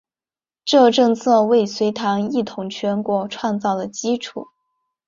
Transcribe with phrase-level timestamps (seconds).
[0.65, 4.47] 这政策为隋唐一统全国创造了基础。